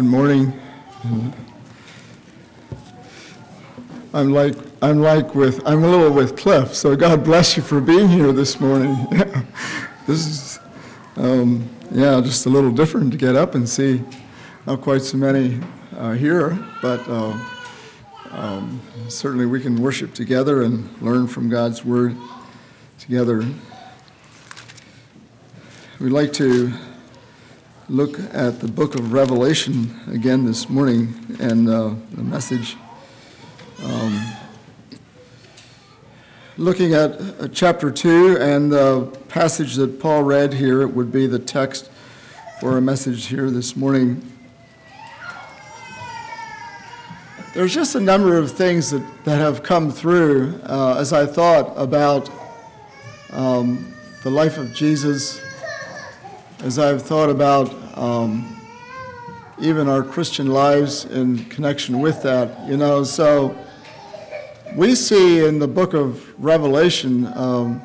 [0.00, 0.58] Good morning.
[4.14, 6.74] I'm like I'm like with I'm a little with Cliff.
[6.74, 8.96] So God bless you for being here this morning.
[10.06, 10.60] this is
[11.16, 14.02] um, yeah, just a little different to get up and see
[14.66, 15.60] not quite so many
[15.98, 17.38] uh, here, but uh,
[18.30, 22.16] um, certainly we can worship together and learn from God's word
[22.98, 23.44] together.
[26.00, 26.72] We'd like to
[27.90, 32.76] look at the book of Revelation again this morning and uh, the message.
[33.82, 34.32] Um,
[36.56, 41.26] looking at uh, chapter 2 and the passage that Paul read here, it would be
[41.26, 41.90] the text
[42.60, 44.22] for our message here this morning.
[47.54, 51.72] There's just a number of things that, that have come through uh, as I thought
[51.76, 52.30] about
[53.32, 55.40] um, the life of Jesus,
[56.62, 58.56] as I've thought about um,
[59.58, 62.68] even our Christian lives in connection with that.
[62.68, 63.56] You know, so
[64.74, 67.80] we see in the book of Revelation um,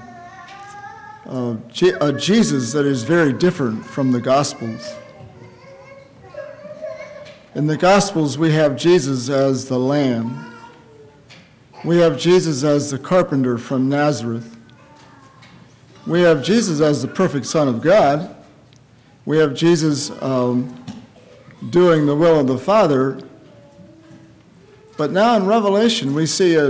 [1.26, 1.56] uh,
[2.02, 4.94] a Jesus that is very different from the Gospels.
[7.56, 10.54] In the Gospels, we have Jesus as the Lamb.
[11.86, 14.58] We have Jesus as the carpenter from Nazareth.
[16.06, 18.35] We have Jesus as the perfect Son of God
[19.26, 20.74] we have Jesus um,
[21.72, 23.20] doing the will of the Father.
[24.98, 26.68] But now in Revelation, we see a,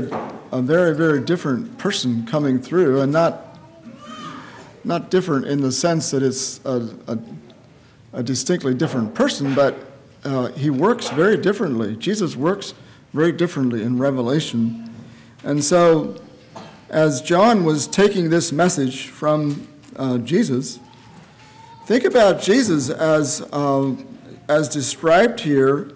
[0.51, 3.59] a very, very different person coming through, and not,
[4.83, 7.19] not different in the sense that it's a, a,
[8.13, 9.75] a distinctly different person, but
[10.23, 11.95] uh, he works very differently.
[11.97, 12.73] Jesus works
[13.13, 14.89] very differently in Revelation.
[15.43, 16.15] And so,
[16.89, 20.79] as John was taking this message from uh, Jesus,
[21.85, 23.95] Think about Jesus as, uh,
[24.49, 25.91] as described here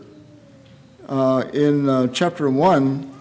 [1.07, 3.11] uh, in uh, chapter 1,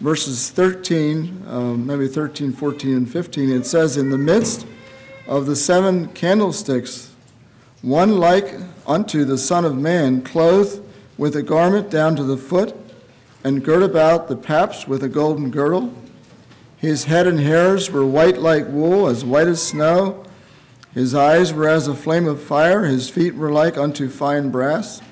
[0.00, 3.50] verses 13, um, maybe 13, 14, and 15.
[3.50, 4.66] It says, In the midst
[5.26, 7.12] of the seven candlesticks,
[7.82, 8.54] one like
[8.86, 10.82] unto the Son of Man, clothed
[11.18, 12.74] with a garment down to the foot,
[13.44, 15.92] and girt about the paps with a golden girdle.
[16.78, 20.24] His head and hairs were white like wool, as white as snow
[20.94, 25.02] his eyes were as a flame of fire, his feet were like unto fine brass,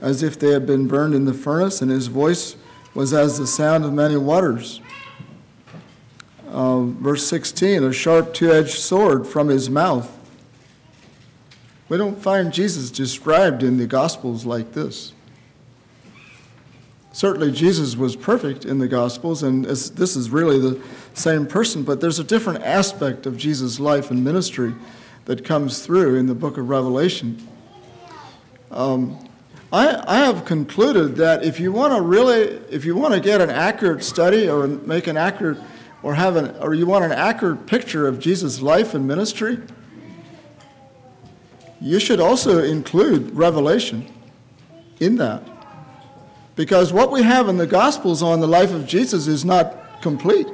[0.00, 2.56] as if they had been burned in the furnace, and his voice
[2.94, 4.80] was as the sound of many waters.
[6.48, 10.10] Uh, verse 16 a sharp two edged sword from his mouth.
[11.88, 15.12] We don't find Jesus described in the Gospels like this.
[17.12, 20.80] Certainly, Jesus was perfect in the Gospels, and this is really the
[21.14, 24.74] same person, but there's a different aspect of Jesus' life and ministry
[25.30, 27.38] that comes through in the book of Revelation.
[28.72, 29.16] Um,
[29.72, 33.40] I, I have concluded that if you want to really, if you want to get
[33.40, 35.58] an accurate study or make an accurate,
[36.02, 39.58] or have an, or you want an accurate picture of Jesus' life and ministry,
[41.80, 44.12] you should also include Revelation
[44.98, 45.44] in that.
[46.56, 50.48] Because what we have in the Gospels on the life of Jesus is not complete.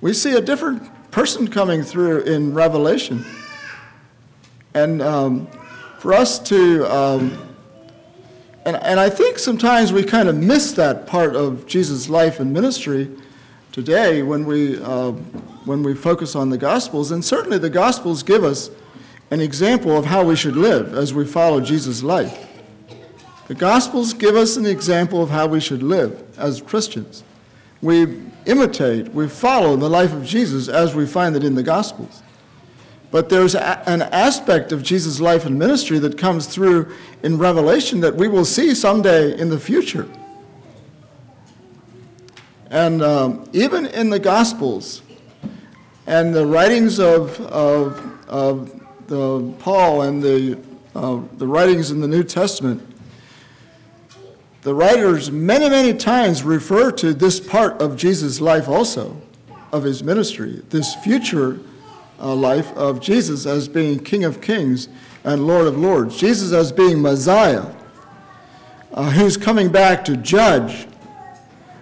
[0.00, 3.24] We see a different person coming through in Revelation.
[4.72, 5.46] And um,
[5.98, 7.54] for us to, um,
[8.64, 12.50] and, and I think sometimes we kind of miss that part of Jesus' life and
[12.50, 13.10] ministry
[13.72, 15.10] today when we, uh,
[15.66, 17.10] when we focus on the Gospels.
[17.10, 18.70] And certainly the Gospels give us
[19.30, 22.48] an example of how we should live as we follow Jesus' life.
[23.48, 27.22] The Gospels give us an example of how we should live as Christians.
[27.82, 32.22] We imitate, we follow the life of Jesus as we find it in the Gospels.
[33.10, 38.00] But there's a, an aspect of Jesus' life and ministry that comes through in Revelation
[38.00, 40.08] that we will see someday in the future.
[42.70, 45.02] And um, even in the Gospels
[46.06, 50.58] and the writings of, of, of the Paul and the,
[50.94, 52.91] uh, the writings in the New Testament,
[54.62, 59.20] the writers many, many times refer to this part of Jesus' life also,
[59.72, 61.58] of his ministry, this future
[62.20, 64.88] uh, life of Jesus as being King of Kings
[65.24, 67.66] and Lord of Lords, Jesus as being Messiah,
[68.92, 70.86] uh, who's coming back to judge,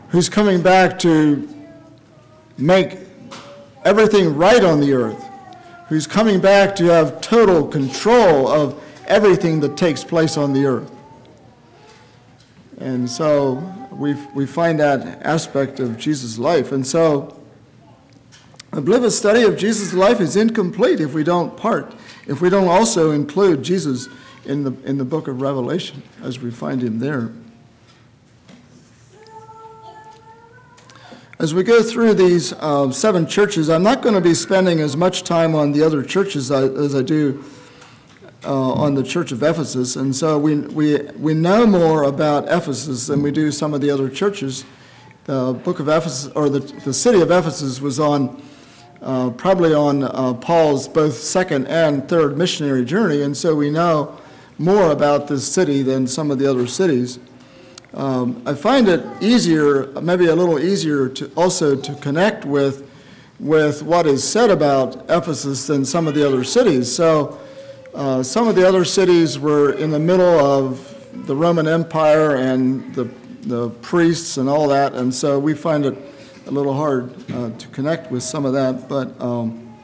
[0.09, 1.49] who's coming back to
[2.56, 2.99] make
[3.85, 5.23] everything right on the earth,
[5.88, 10.91] who's coming back to have total control of everything that takes place on the earth.
[12.81, 13.55] And so
[13.93, 16.73] we, we find that aspect of Jesus' life.
[16.73, 17.38] And so
[18.73, 21.94] I believe a study of Jesus' life is incomplete if we don't part,
[22.27, 24.09] if we don't also include Jesus
[24.47, 27.32] in the, in the book of Revelation as we find him there.
[31.38, 34.97] As we go through these uh, seven churches, I'm not going to be spending as
[34.97, 37.44] much time on the other churches as I do
[38.44, 39.96] uh, on the Church of Ephesus.
[39.96, 43.90] And so we, we, we know more about Ephesus than we do some of the
[43.90, 44.64] other churches.
[45.25, 48.42] The book of Ephesus, or the, the city of Ephesus, was on
[49.02, 53.22] uh, probably on uh, Paul's both second and third missionary journey.
[53.22, 54.19] And so we know
[54.58, 57.19] more about this city than some of the other cities.
[57.94, 62.87] Um, I find it easier, maybe a little easier, to also to connect with
[63.40, 66.94] with what is said about Ephesus than some of the other cities.
[66.94, 67.38] So,
[67.94, 72.94] uh, some of the other cities were in the middle of the Roman Empire and
[72.94, 73.10] the
[73.42, 75.96] the priests and all that, and so we find it
[76.46, 78.88] a little hard uh, to connect with some of that.
[78.88, 79.78] But um,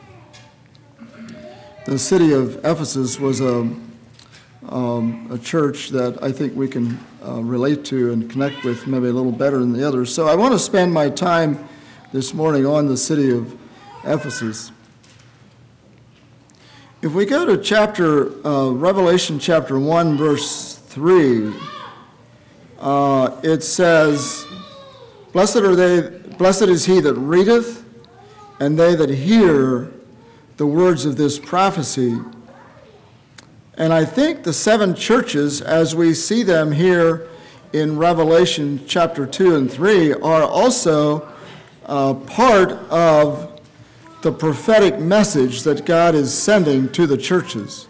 [1.86, 3.68] the city of Ephesus was a
[4.68, 9.06] um, a church that I think we can uh, relate to and connect with maybe
[9.08, 10.12] a little better than the others.
[10.12, 11.68] So I want to spend my time
[12.12, 13.56] this morning on the city of
[14.04, 14.72] Ephesus.
[17.06, 21.52] If we go to chapter, uh, Revelation chapter 1, verse 3,
[22.80, 24.44] uh, it says,
[25.32, 27.84] Blessed are they, blessed is he that readeth,
[28.58, 29.92] and they that hear
[30.56, 32.18] the words of this prophecy.
[33.74, 37.28] And I think the seven churches, as we see them here
[37.72, 41.28] in Revelation chapter 2 and 3, are also
[41.84, 43.55] uh, part of
[44.26, 47.86] the prophetic message that God is sending to the churches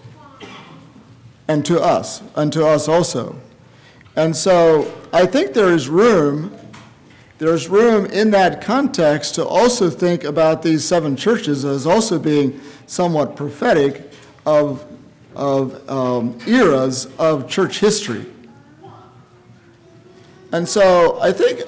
[1.49, 3.35] and to us, and to us also.
[4.17, 6.55] And so I think there is room,
[7.39, 12.61] there's room in that context to also think about these seven churches as also being
[12.87, 14.13] somewhat prophetic
[14.45, 14.85] of
[15.35, 18.27] of um, eras of church history.
[20.53, 21.63] And so I think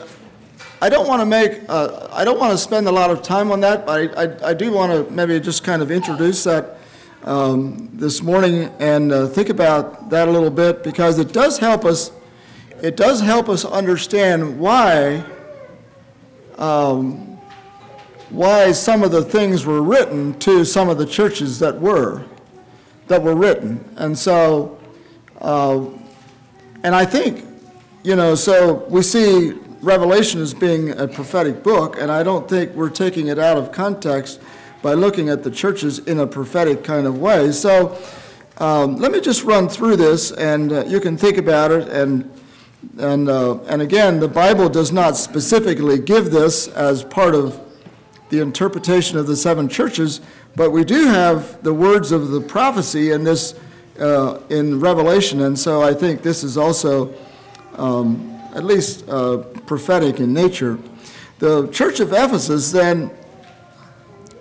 [0.80, 3.50] I don't want to make, uh, I don't want to spend a lot of time
[3.50, 6.78] on that, but I, I, I do want to maybe just kind of introduce that
[7.24, 11.84] um, this morning and uh, think about that a little bit because it does help
[11.84, 12.12] us,
[12.80, 15.24] it does help us understand why,
[16.58, 17.38] um,
[18.30, 22.24] why some of the things were written to some of the churches that were
[23.08, 23.84] that were written.
[23.96, 24.78] And so,
[25.40, 25.86] uh,
[26.84, 27.44] and I think,
[28.04, 32.72] you know, so we see Revelation as being a prophetic book, and I don't think
[32.74, 34.40] we're taking it out of context
[34.82, 37.52] by looking at the churches in a prophetic kind of way.
[37.52, 37.96] So
[38.58, 41.88] um, let me just run through this, and uh, you can think about it.
[41.88, 42.30] And
[42.98, 47.60] and uh, and again, the Bible does not specifically give this as part of
[48.30, 50.20] the interpretation of the seven churches,
[50.56, 53.54] but we do have the words of the prophecy in this
[54.00, 57.14] uh, in Revelation, and so I think this is also
[57.76, 60.80] um, at least uh, prophetic in nature.
[61.38, 63.08] The church of Ephesus then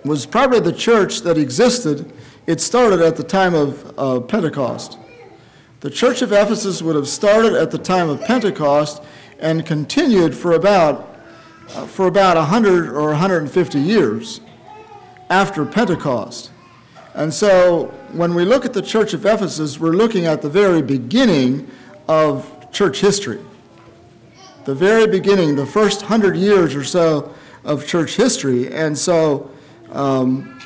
[0.04, 2.12] was probably the church that existed.
[2.48, 4.98] It started at the time of uh, Pentecost.
[5.80, 9.04] The church of Ephesus would have started at the time of Pentecost
[9.38, 11.16] and continued for about
[11.76, 14.40] uh, for about 100 or 150 years
[15.30, 16.50] after Pentecost.
[17.14, 20.82] And so when we look at the church of Ephesus, we're looking at the very
[20.82, 21.70] beginning
[22.08, 23.38] of church history.
[24.68, 27.32] The very beginning, the first hundred years or so
[27.64, 28.70] of church history.
[28.70, 29.50] And so
[29.92, 30.60] um,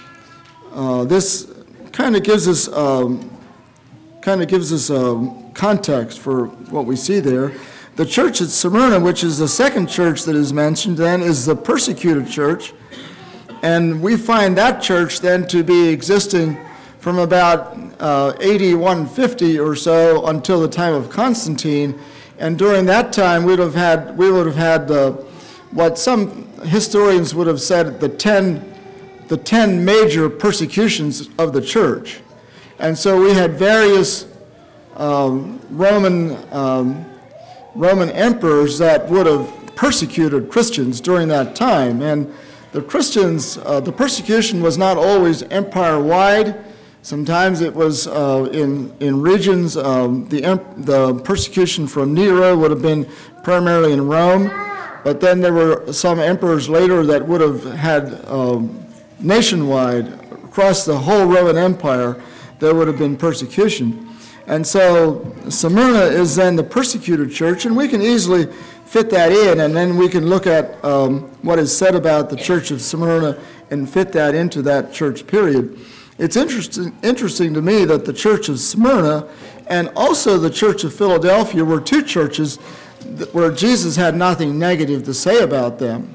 [0.73, 1.49] uh, this
[1.92, 3.30] kind of gives us um,
[4.21, 7.52] kind of gives us a um, context for what we see there.
[7.94, 11.54] The church at Smyrna, which is the second church that is mentioned, then is the
[11.54, 12.75] persecuted church.
[13.62, 16.59] And we find that church then to be existing
[16.99, 22.00] from about uh, AD 150 or so until the time of Constantine.
[22.42, 25.12] And during that time, we'd have had, we would have had uh,
[25.70, 28.75] what some historians would have said the 10,
[29.28, 32.18] the 10 major persecutions of the church.
[32.80, 34.26] And so we had various
[34.96, 37.04] um, Roman, um,
[37.76, 42.02] Roman emperors that would have persecuted Christians during that time.
[42.02, 42.34] And
[42.72, 46.56] the Christians, uh, the persecution was not always empire wide.
[47.02, 49.76] Sometimes it was uh, in, in regions.
[49.76, 50.40] Um, the,
[50.76, 53.09] the persecution from Nero would have been
[53.42, 54.49] primarily in Rome,
[55.02, 58.87] but then there were some emperors later that would have had um,
[59.18, 60.06] nationwide,
[60.44, 62.23] across the whole Roman Empire,
[62.61, 64.09] there would have been persecution.
[64.47, 68.47] And so Smyrna is then the persecuted church, and we can easily
[68.85, 72.37] fit that in, and then we can look at um, what is said about the
[72.37, 73.40] church of Smyrna
[73.71, 75.80] and fit that into that church period.
[76.23, 79.29] It's interesting, interesting to me that the church of Smyrna
[79.67, 82.59] and also the Church of Philadelphia were two churches
[83.33, 86.14] where Jesus had nothing negative to say about them.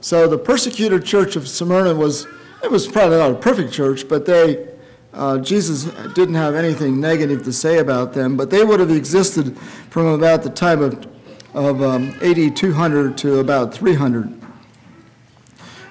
[0.00, 2.28] So the persecuted church of Smyrna was,
[2.62, 4.68] it was probably not a perfect church, but they,
[5.12, 9.58] uh, Jesus didn't have anything negative to say about them, but they would have existed
[9.90, 11.04] from about the time of,
[11.52, 14.40] of um, AD 200 to about 300.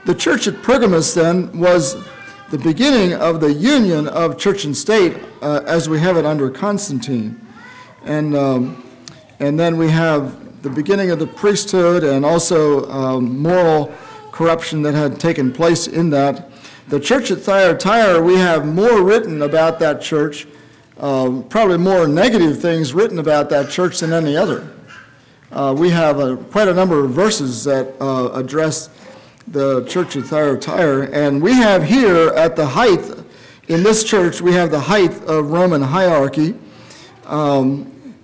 [0.06, 1.98] The church at Pergamos then was
[2.50, 6.50] the beginning of the union of church and state uh, as we have it under
[6.50, 7.40] Constantine.
[8.06, 8.84] And, um,
[9.40, 13.94] and then we have the beginning of the priesthood and also um, moral
[14.32, 16.50] corruption that had taken place in that.
[16.88, 20.48] The church at Thyatira, we have more written about that church,
[20.98, 24.68] uh, probably more negative things written about that church than any other.
[25.52, 28.90] Uh, we have a, quite a number of verses that uh, address
[29.52, 33.00] the church of Thyatira, and we have here at the height,
[33.68, 36.56] in this church, we have the height of Roman hierarchy.
[37.26, 38.16] Um,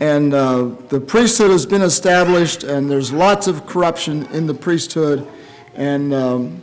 [0.00, 5.26] and uh, the priesthood has been established, and there's lots of corruption in the priesthood.
[5.74, 6.62] And, um,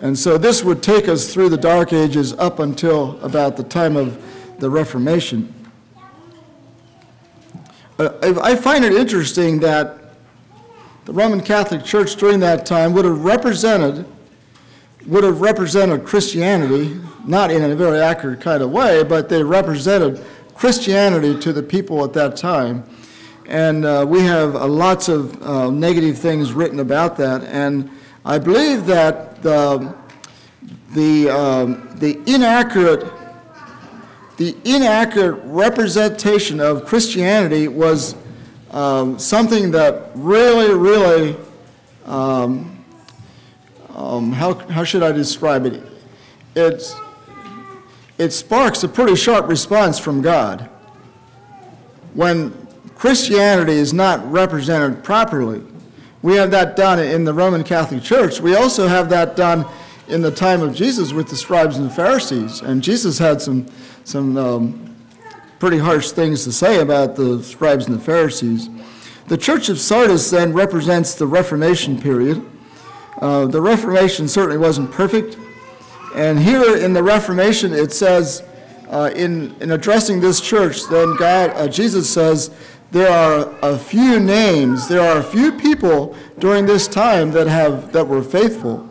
[0.00, 3.96] and so this would take us through the Dark Ages up until about the time
[3.96, 4.22] of
[4.58, 5.52] the Reformation.
[7.98, 8.10] Uh,
[8.42, 10.03] I find it interesting that
[11.04, 14.06] the Roman Catholic Church during that time would have represented
[15.06, 20.24] would have represented Christianity, not in a very accurate kind of way, but they represented
[20.54, 22.84] Christianity to the people at that time.
[23.46, 27.42] And uh, we have uh, lots of uh, negative things written about that.
[27.44, 27.90] And
[28.24, 29.94] I believe that the,
[30.94, 33.12] the, um, the inaccurate
[34.36, 38.16] the inaccurate representation of Christianity was
[38.74, 41.36] um, something that really, really,
[42.06, 42.84] um,
[43.94, 45.80] um, how, how should I describe it?
[46.56, 46.96] It's,
[48.18, 50.68] it sparks a pretty sharp response from God.
[52.14, 52.52] When
[52.96, 55.62] Christianity is not represented properly,
[56.22, 58.40] we have that done in the Roman Catholic Church.
[58.40, 59.66] We also have that done
[60.08, 62.60] in the time of Jesus with the scribes and the Pharisees.
[62.60, 63.66] And Jesus had some,
[64.02, 64.93] some um,
[65.64, 68.68] pretty harsh things to say about the scribes and the Pharisees.
[69.28, 72.44] The church of Sardis then represents the Reformation period.
[73.18, 75.38] Uh, the Reformation certainly wasn't perfect.
[76.14, 78.42] And here in the Reformation, it says,
[78.90, 82.50] uh, in, in addressing this church, then God, uh, Jesus says,
[82.90, 87.90] there are a few names, there are a few people during this time that, have,
[87.92, 88.86] that were faithful.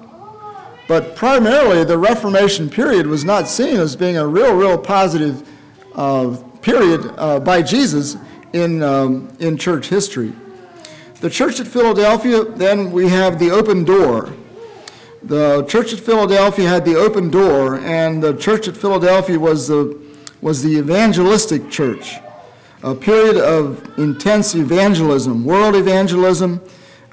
[0.87, 5.47] But primarily, the Reformation period was not seen as being a real, real positive
[5.93, 8.17] uh, period uh, by Jesus
[8.53, 10.33] in, um, in church history.
[11.19, 14.33] The church at Philadelphia, then we have the open door.
[15.21, 20.01] The church at Philadelphia had the open door, and the church at Philadelphia was the,
[20.41, 22.15] was the evangelistic church,
[22.81, 26.61] a period of intense evangelism, world evangelism.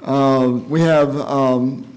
[0.01, 1.87] Uh, we have um,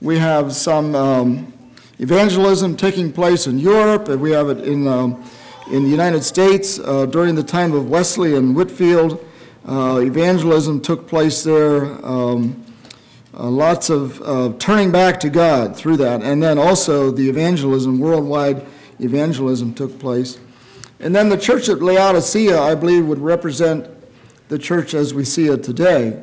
[0.00, 1.52] we have some um,
[1.98, 5.22] evangelism taking place in Europe, and we have it in um,
[5.70, 9.18] in the United States uh, during the time of Wesley and Whitefield,
[9.66, 11.90] Uh, evangelism took place there.
[12.06, 12.54] Um,
[13.34, 16.22] uh, lots of uh, turning back to God through that.
[16.22, 18.62] And then also the evangelism, worldwide
[19.00, 20.38] evangelism took place.
[21.00, 23.88] And then the church at Laodicea, I believe, would represent
[24.48, 26.22] the church as we see it today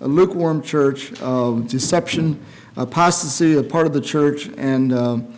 [0.00, 2.36] a lukewarm church, uh, deception,
[2.76, 5.31] apostasy, a part of the church, and um,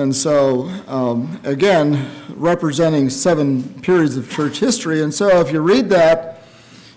[0.00, 5.02] and so, um, again, representing seven periods of church history.
[5.02, 6.40] And so, if you read that,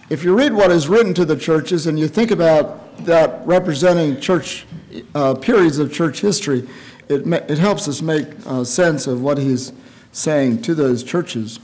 [0.10, 4.22] if you read what is written to the churches and you think about that representing
[4.22, 4.66] church
[5.16, 6.66] uh, periods of church history,
[7.10, 9.74] it, ma- it helps us make uh, sense of what he's
[10.14, 11.60] saying to those churches.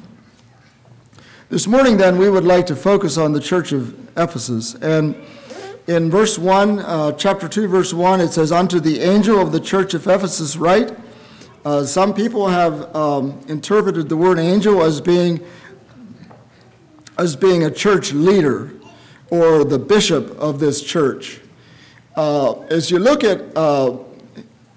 [1.48, 4.76] This morning, then, we would like to focus on the church of Ephesus.
[4.76, 5.16] And
[5.88, 9.62] in verse 1, uh, chapter 2, verse 1, it says, Unto the angel of the
[9.62, 10.99] church of Ephesus, write,
[11.66, 15.46] uh, some people have um, interpreted the word angel as being
[17.18, 18.72] as being a church leader
[19.30, 21.42] or the bishop of this church.
[22.16, 23.98] Uh, as you look at uh,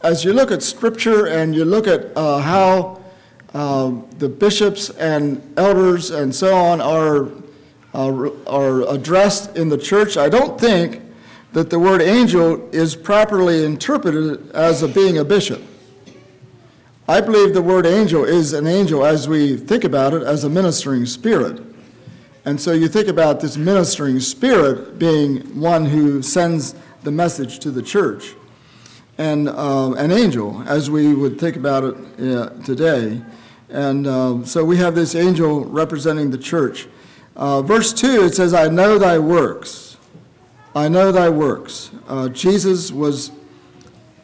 [0.03, 3.01] as you look at Scripture and you look at uh, how
[3.55, 7.29] uh, the bishops and elders and so on are
[7.95, 11.01] are addressed in the church, I don't think
[11.53, 15.63] that the word angel is properly interpreted as a being a bishop.
[17.09, 20.49] I believe the word angel is an angel as we think about it as a
[20.49, 21.61] ministering spirit.
[22.45, 27.73] And so you think about this ministering spirit being one who sends the message to
[27.73, 28.35] the church.
[29.19, 33.21] And uh, an angel, as we would think about it uh, today.
[33.69, 36.87] And uh, so we have this angel representing the church.
[37.35, 39.97] Uh, verse 2, it says, I know thy works.
[40.75, 41.91] I know thy works.
[42.07, 43.33] Uh, Jesus was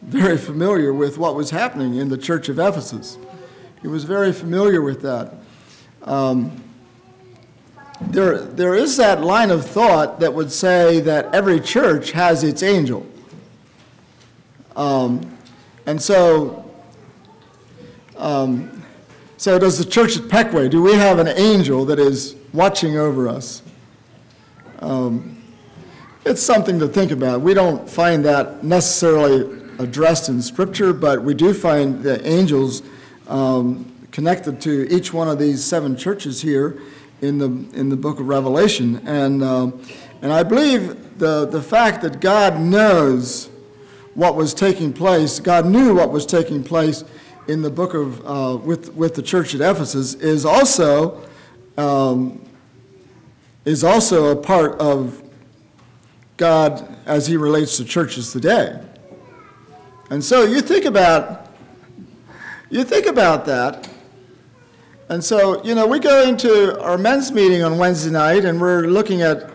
[0.03, 3.19] very familiar with what was happening in the church of Ephesus.
[3.83, 5.35] He was very familiar with that.
[6.03, 6.63] Um,
[8.01, 12.63] there, there is that line of thought that would say that every church has its
[12.63, 13.07] angel.
[14.77, 15.37] Um,
[15.87, 16.71] and so,
[18.17, 18.83] um,
[19.37, 20.71] so does the church at Peckway?
[20.71, 23.63] Do we have an angel that is watching over us?
[24.79, 25.43] Um,
[26.25, 27.41] it's something to think about.
[27.41, 32.83] We don't find that necessarily addressed in Scripture, but we do find the angels
[33.29, 36.81] um, connected to each one of these seven churches here
[37.21, 37.47] in the,
[37.79, 39.07] in the book of Revelation.
[39.07, 39.83] And, um,
[40.23, 43.51] and I believe the, the fact that God knows
[44.15, 47.05] what was taking place, God knew what was taking place
[47.47, 51.25] in the book of, uh, with, with the church at Ephesus, is also,
[51.77, 52.45] um,
[53.65, 55.23] is also a part of
[56.37, 58.81] God as he relates to churches today.
[60.11, 61.51] And so you think about,
[62.71, 63.89] you think about that,
[65.11, 68.83] and so, you know, we go into our men's meeting on Wednesday night and we're
[68.83, 69.51] looking at,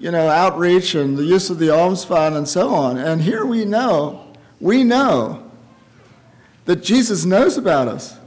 [0.00, 2.98] you know, outreach and the use of the alms fund and so on.
[2.98, 5.48] And here we know, we know
[6.64, 8.18] that Jesus knows about us.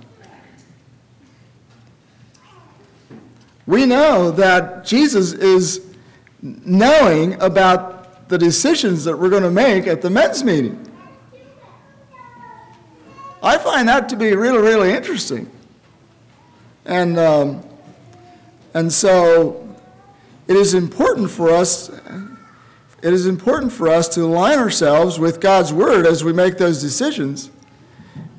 [3.66, 5.86] We know that Jesus is
[6.42, 10.89] knowing about the decisions that we're going to make at the men's meeting.
[13.42, 15.50] I find that to be really, really interesting.
[16.86, 17.64] And, um,
[18.74, 19.76] and so
[20.48, 25.72] it is important for us, it is important for us to align ourselves with God's
[25.72, 27.50] word as we make those decisions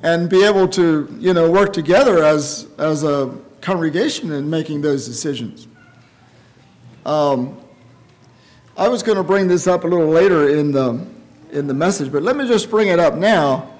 [0.03, 5.07] and be able to, you know, work together as, as a congregation in making those
[5.07, 5.67] decisions.
[7.05, 7.57] Um,
[8.77, 11.05] I was going to bring this up a little later in the,
[11.51, 13.70] in the message, but let me just bring it up now.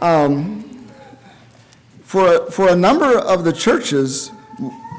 [0.00, 0.88] Um,
[2.02, 4.30] for, for a number of the churches,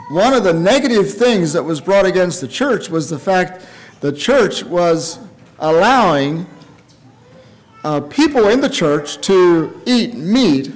[0.10, 3.66] one of the negative things that was brought against the church was the fact
[4.00, 5.20] the church was
[5.60, 6.46] allowing
[7.84, 10.72] uh, people in the church to eat meat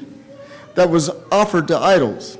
[0.75, 2.37] that was offered to idols.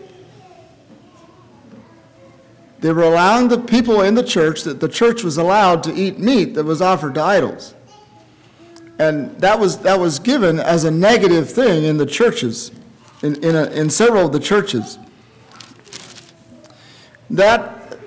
[2.79, 6.17] They were allowing the people in the church that the church was allowed to eat
[6.17, 7.75] meat that was offered to idols.
[9.01, 12.71] And that was, that was given as a negative thing in the churches
[13.23, 14.99] in, in, a, in several of the churches.
[17.31, 17.97] That,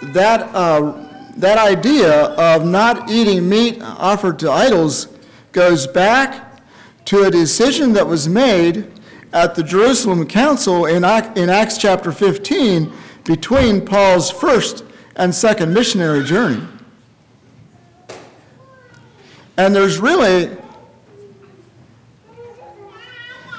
[0.00, 5.08] that, uh, that idea of not eating meat offered to idols
[5.52, 6.62] goes back
[7.04, 8.90] to a decision that was made
[9.34, 11.04] at the Jerusalem Council in,
[11.36, 12.90] in Acts chapter 15
[13.24, 14.82] between Paul's first
[15.16, 16.66] and second missionary journey.
[19.60, 20.56] And there's really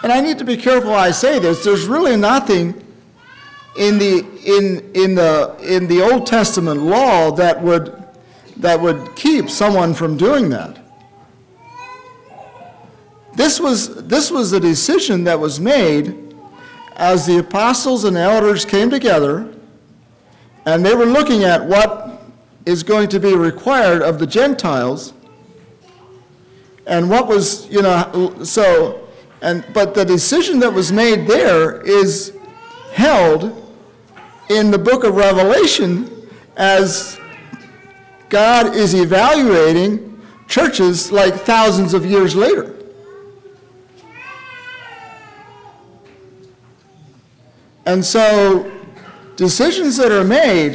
[0.01, 2.69] and I need to be careful I say this, there's really nothing
[3.77, 8.03] in the, in, in the, in the Old Testament law that would,
[8.57, 10.79] that would keep someone from doing that.
[13.35, 16.35] This was, this was a decision that was made
[16.95, 19.53] as the apostles and elders came together
[20.65, 22.23] and they were looking at what
[22.65, 25.13] is going to be required of the Gentiles
[26.91, 29.07] and what was, you know, so
[29.41, 32.33] and, but the decision that was made there is
[32.91, 33.57] held
[34.49, 36.27] in the book of Revelation
[36.57, 37.17] as
[38.27, 42.75] God is evaluating churches like thousands of years later.
[47.85, 48.69] And so,
[49.37, 50.73] decisions that are made,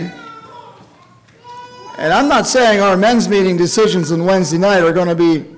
[1.99, 5.56] and I'm not saying our men's meeting decisions on Wednesday night are going to be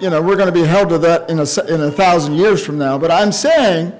[0.00, 2.64] you know, we're going to be held to that in a, in a thousand years
[2.64, 2.98] from now.
[2.98, 3.92] But I'm saying,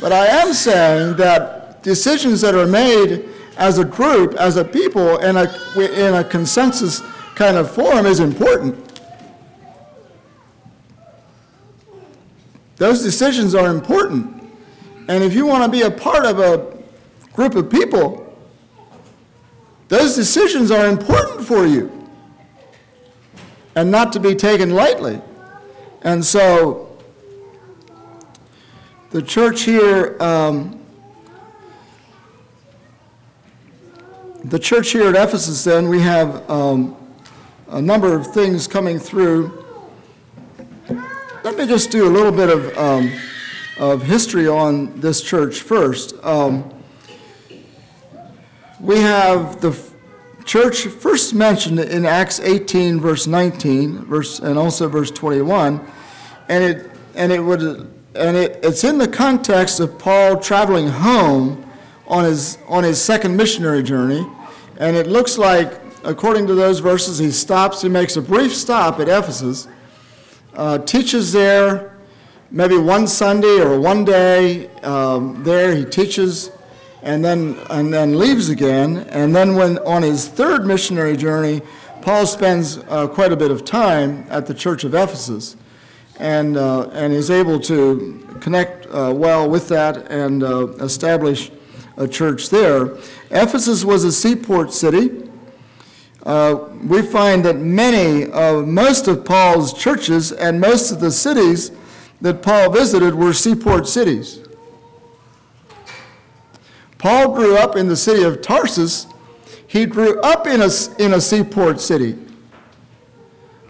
[0.00, 5.18] but I am saying that decisions that are made as a group, as a people,
[5.18, 7.00] in a, in a consensus
[7.34, 8.80] kind of form is important.
[12.76, 14.50] Those decisions are important.
[15.08, 16.76] And if you want to be a part of a
[17.32, 18.20] group of people,
[19.88, 21.90] those decisions are important for you
[23.76, 25.20] and not to be taken lightly.
[26.04, 26.98] And so
[29.10, 30.78] the church here, um,
[34.44, 36.94] the church here at Ephesus, then, we have um,
[37.68, 39.64] a number of things coming through.
[41.42, 43.10] Let me just do a little bit of um,
[43.78, 46.14] of history on this church first.
[46.22, 46.70] Um,
[48.78, 49.72] we have the
[50.44, 55.84] church first mentioned in Acts 18, verse 19, verse, and also verse 21,
[56.48, 57.62] and it and it would
[58.14, 61.68] and it, it's in the context of Paul traveling home
[62.06, 64.26] on his on his second missionary journey,
[64.78, 67.82] and it looks like, according to those verses, he stops.
[67.82, 69.66] He makes a brief stop at Ephesus,
[70.54, 71.96] uh, teaches there,
[72.50, 75.74] maybe one Sunday or one day um, there.
[75.74, 76.50] He teaches
[77.04, 79.06] and then, and then leaves again.
[79.10, 81.60] And then, when on his third missionary journey,
[82.00, 85.56] Paul spends uh, quite a bit of time at the church of Ephesus
[86.18, 91.50] and, uh, and is able to connect uh, well with that and uh, establish
[91.96, 92.96] a church there.
[93.30, 95.28] Ephesus was a seaport city.
[96.24, 101.70] Uh, we find that many, of most of Paul's churches and most of the cities
[102.22, 104.43] that Paul visited were seaport cities.
[107.04, 109.06] Paul grew up in the city of Tarsus.
[109.66, 112.16] He grew up in a, in a seaport city.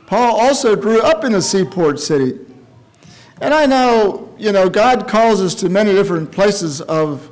[0.07, 2.39] Paul also grew up in a seaport city.
[3.41, 7.29] And I know, you know, God calls us to many different places of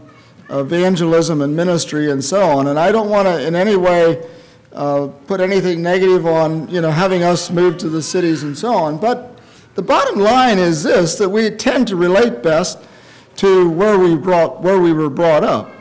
[0.50, 2.66] evangelism and ministry and so on.
[2.66, 4.28] And I don't want to in any way
[4.72, 8.74] uh, put anything negative on, you know, having us move to the cities and so
[8.74, 8.98] on.
[8.98, 9.38] But
[9.76, 12.80] the bottom line is this, that we tend to relate best
[13.36, 15.72] to where we, brought, where we were brought up.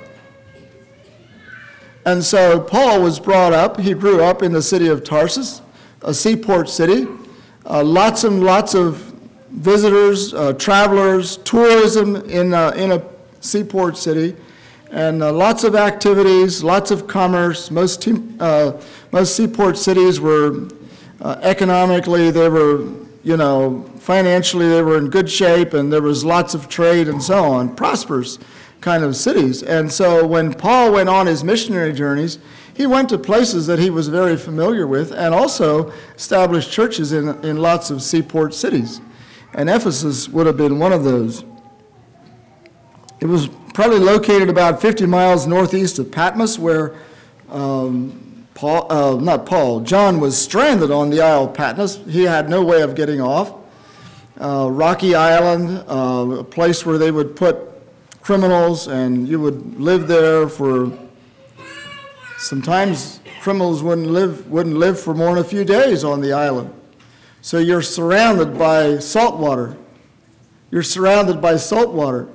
[2.06, 5.62] And so Paul was brought up, he grew up in the city of Tarsus,
[6.02, 7.08] a seaport city.
[7.66, 9.14] Uh, lots and lots of
[9.52, 13.04] visitors, uh, travelers, tourism in, uh, in a
[13.40, 14.36] seaport city,
[14.90, 17.70] and uh, lots of activities, lots of commerce.
[17.70, 18.08] Most,
[18.40, 20.68] uh, most seaport cities were
[21.22, 22.84] economically, they were,
[23.24, 27.22] you know, financially, they were in good shape, and there was lots of trade and
[27.22, 28.40] so on, prosperous
[28.82, 29.64] kind of cities.
[29.64, 32.40] And so when Paul went on his missionary journeys,
[32.74, 37.30] he went to places that he was very familiar with and also established churches in,
[37.46, 39.00] in lots of seaport cities.
[39.54, 41.44] And Ephesus would have been one of those.
[43.20, 46.96] It was probably located about 50 miles northeast of Patmos, where
[47.50, 51.98] um, Paul, uh, not Paul, John was stranded on the Isle of Patmos.
[52.08, 53.54] He had no way of getting off.
[54.40, 57.71] Uh, rocky island, uh, a place where they would put
[58.22, 60.98] criminals, and you would live there for.
[62.38, 66.74] Sometimes criminals wouldn't live wouldn't live for more than a few days on the island.
[67.42, 69.78] So you're surrounded by salt water.
[70.70, 72.30] You're surrounded by salt water.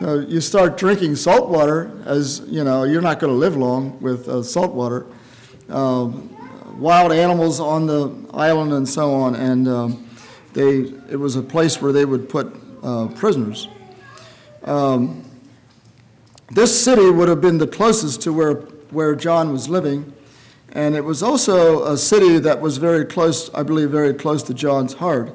[0.00, 4.00] You, you start drinking salt water, as you know, you're not going to live long
[4.00, 5.06] with uh, salt water.
[5.68, 6.10] Uh,
[6.76, 10.08] wild animals on the island and so on, and um,
[10.52, 13.68] they it was a place where they would put uh, prisoners.
[14.68, 15.24] Um,
[16.50, 18.54] this city would have been the closest to where,
[18.90, 20.12] where John was living,
[20.72, 24.54] and it was also a city that was very close, I believe, very close to
[24.54, 25.34] John's heart.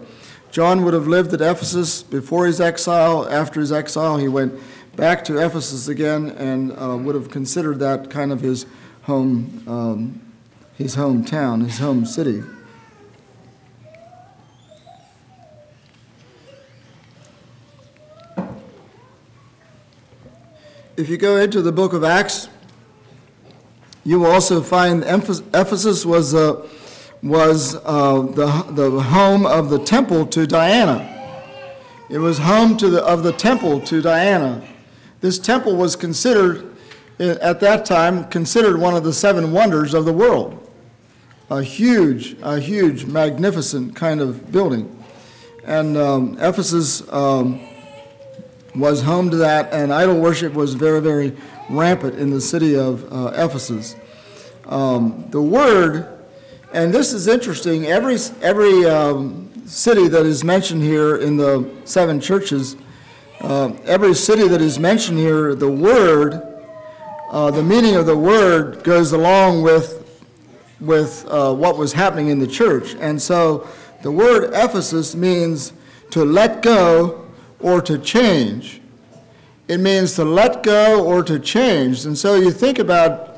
[0.52, 3.28] John would have lived at Ephesus before his exile.
[3.28, 4.54] After his exile, he went
[4.96, 8.68] back to Ephesus again and uh, would have considered that kind of his
[9.04, 10.22] home, um,
[10.78, 12.44] his hometown, his home city.
[20.96, 22.50] If you go into the book of Acts,
[24.04, 26.68] you will also find Ephesus was, uh,
[27.24, 31.10] was uh, the, the home of the temple to Diana.
[32.12, 34.64] It was home to the, of the temple to Diana.
[35.20, 36.76] This temple was considered,
[37.18, 40.60] at that time, considered one of the seven wonders of the world.
[41.50, 44.96] A huge, a huge, magnificent kind of building.
[45.66, 47.68] And um, Ephesus um,
[48.76, 51.36] was home to that, and idol worship was very, very
[51.70, 53.96] rampant in the city of uh, Ephesus.
[54.66, 56.26] Um, the word,
[56.74, 62.20] and this is interesting, every, every um, city that is mentioned here in the seven
[62.20, 62.76] churches,
[63.42, 66.42] uh, every city that is mentioned here, the word,
[67.30, 70.00] uh, the meaning of the word goes along with,
[70.80, 72.96] with uh, what was happening in the church.
[72.96, 73.68] And so
[74.02, 75.74] the word Ephesus means
[76.12, 77.23] to let go
[77.64, 78.82] or to change.
[79.68, 82.06] It means to let go or to change.
[82.06, 83.38] And so you think about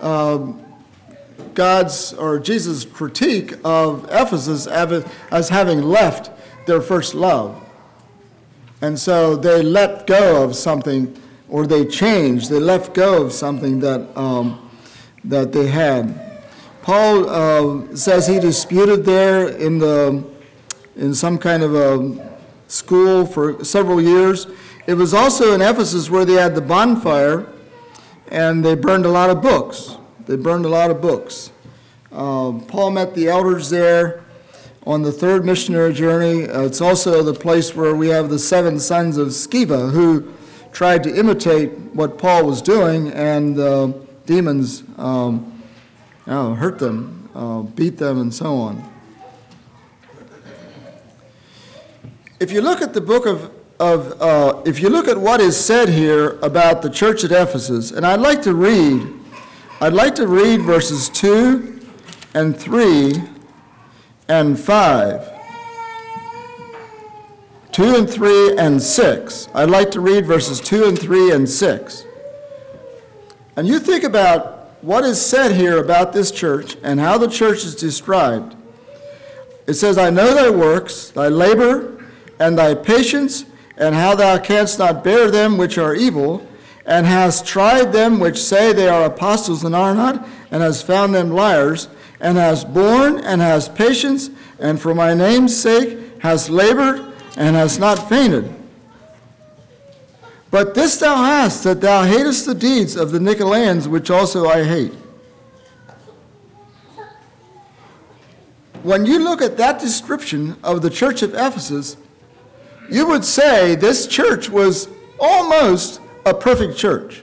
[0.00, 0.64] um,
[1.54, 6.30] God's or Jesus' critique of Ephesus as having left
[6.66, 7.60] their first love.
[8.80, 11.14] And so they let go of something,
[11.48, 14.70] or they changed, they let go of something that, um,
[15.24, 16.42] that they had.
[16.80, 20.24] Paul uh, says he disputed there in, the,
[20.96, 22.29] in some kind of a
[22.70, 24.46] school for several years.
[24.86, 27.46] It was also in Ephesus where they had the bonfire,
[28.28, 29.96] and they burned a lot of books.
[30.26, 31.52] They burned a lot of books.
[32.12, 34.24] Uh, Paul met the elders there
[34.86, 36.48] on the third missionary journey.
[36.48, 40.32] Uh, it's also the place where we have the seven sons of Sceva who
[40.72, 43.92] tried to imitate what Paul was doing, and uh,
[44.26, 45.62] demons um,
[46.26, 48.89] uh, hurt them, uh, beat them, and so on.
[52.40, 55.62] If you look at the book of, of uh, if you look at what is
[55.62, 59.06] said here about the church at Ephesus, and I'd like to read,
[59.82, 61.78] I'd like to read verses 2
[62.32, 63.12] and 3
[64.28, 65.32] and 5.
[67.72, 69.48] 2 and 3 and 6.
[69.54, 72.04] I'd like to read verses 2 and 3 and 6.
[73.56, 77.66] And you think about what is said here about this church and how the church
[77.66, 78.56] is described.
[79.66, 81.99] It says, I know thy works, thy labor,
[82.40, 83.44] and thy patience,
[83.76, 86.44] and how thou canst not bear them which are evil,
[86.86, 91.14] and hast tried them which say they are apostles and are not, and hast found
[91.14, 97.00] them liars, and hast borne and hast patience, and for my name's sake hast labored
[97.36, 98.52] and hast not fainted.
[100.50, 104.64] But this thou hast, that thou hatest the deeds of the Nicolaitans, which also I
[104.64, 104.92] hate.
[108.82, 111.96] When you look at that description of the church of Ephesus,
[112.90, 117.22] you would say this church was almost a perfect church.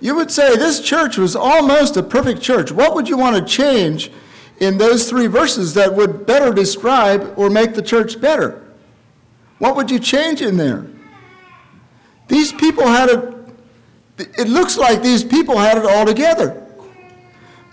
[0.00, 2.70] You would say this church was almost a perfect church.
[2.70, 4.10] What would you want to change
[4.58, 8.62] in those three verses that would better describe or make the church better?
[9.58, 10.86] What would you change in there?
[12.28, 13.34] These people had it,
[14.38, 16.62] it looks like these people had it all together.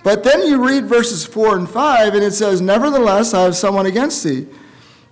[0.04, 3.86] But then you read verses 4 and 5, and it says, Nevertheless, I have someone
[3.86, 4.48] against thee,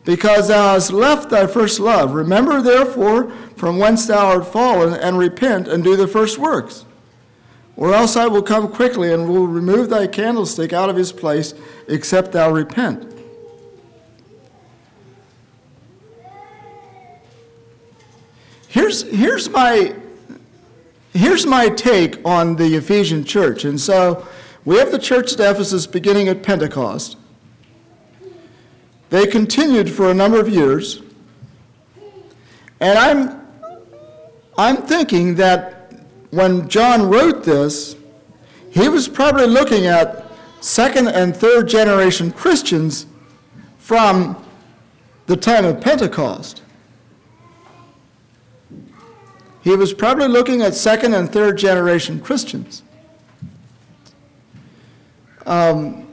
[0.04, 2.14] because thou hast left thy first love.
[2.14, 6.86] Remember, therefore, from whence thou art fallen, and repent and do the first works.
[7.76, 11.54] Or else I will come quickly and will remove thy candlestick out of his place,
[11.88, 13.12] except thou repent.
[18.68, 19.94] Here's, here's, my,
[21.14, 23.66] here's my take on the Ephesian church.
[23.66, 24.26] And so
[24.64, 27.18] we have the church at Ephesus beginning at Pentecost.
[29.12, 31.02] They continued for a number of years.
[32.80, 33.45] And I'm,
[34.58, 35.91] I'm thinking that
[36.32, 37.97] when John wrote this,
[38.69, 43.06] he was probably looking at second and third generation Christians
[43.78, 44.41] from
[45.26, 46.62] the time of Pentecost.
[49.62, 52.82] He was probably looking at second and third generation Christians.
[55.45, 56.11] Um,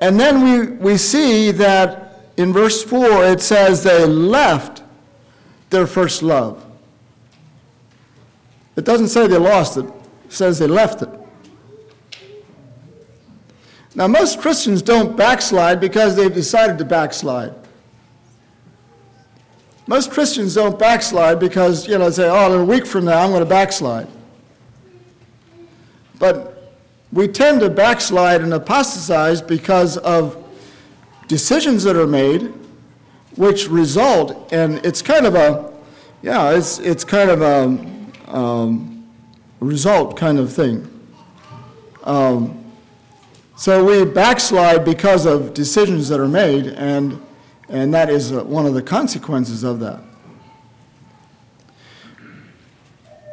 [0.00, 4.82] and then we, we see that in verse 4 it says they left
[5.70, 6.64] their first love.
[8.76, 9.86] It doesn't say they lost it,
[10.24, 11.08] it says they left it.
[13.94, 17.52] Now, most Christians don't backslide because they've decided to backslide.
[19.88, 23.30] Most Christians don't backslide because, you know, say, oh, in a week from now I'm
[23.30, 24.06] going to backslide.
[26.18, 26.57] But
[27.12, 30.44] we tend to backslide and apostatize because of
[31.26, 32.52] decisions that are made
[33.36, 35.72] which result, and it's kind of a,
[36.22, 39.06] yeah, it's, it's kind of a um,
[39.60, 40.86] result kind of thing.
[42.02, 42.64] Um,
[43.56, 47.24] so we backslide because of decisions that are made, and,
[47.68, 50.02] and that is uh, one of the consequences of that.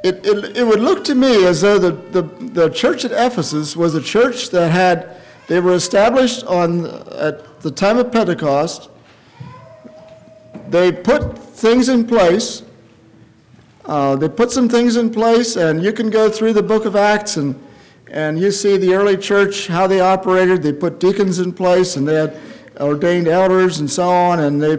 [0.04, 3.76] It, it, it would look to me as though the, the, the church at Ephesus
[3.76, 8.90] was a church that had, they were established on, at the time of Pentecost.
[10.70, 12.64] They put things in place.
[13.86, 16.96] Uh, they put some things in place, and you can go through the book of
[16.96, 17.60] Acts and
[18.16, 20.64] and you see the early church, how they operated.
[20.64, 22.40] They put deacons in place and they had
[22.80, 24.40] ordained elders and so on.
[24.40, 24.74] And, they,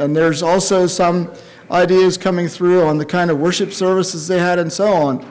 [0.00, 1.32] and there's also some
[1.72, 5.26] ideas coming through on the kind of worship services they had and so on.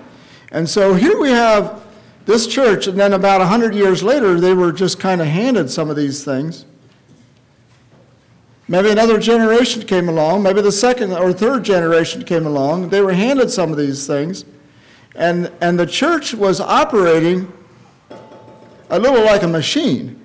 [0.51, 1.81] And so here we have
[2.25, 5.89] this church, and then about 100 years later, they were just kind of handed some
[5.89, 6.65] of these things.
[8.67, 12.89] Maybe another generation came along, maybe the second or third generation came along.
[12.89, 14.45] They were handed some of these things.
[15.15, 17.51] And, and the church was operating
[18.89, 20.23] a little like a machine.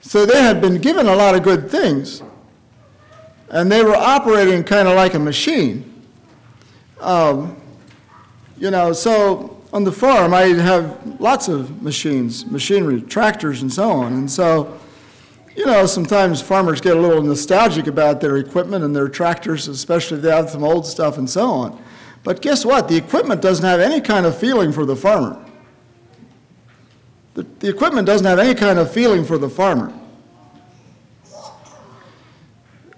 [0.00, 2.22] So they had been given a lot of good things,
[3.50, 6.02] and they were operating kind of like a machine.
[7.00, 7.60] Um,
[8.58, 13.90] you know, so on the farm, I have lots of machines, machinery, tractors, and so
[13.90, 14.12] on.
[14.12, 14.78] And so
[15.56, 20.18] you know, sometimes farmers get a little nostalgic about their equipment and their tractors, especially
[20.18, 21.82] if they have some old stuff and so on.
[22.22, 22.88] But guess what?
[22.88, 25.42] The equipment doesn't have any kind of feeling for the farmer.
[27.34, 29.94] The, the equipment doesn't have any kind of feeling for the farmer.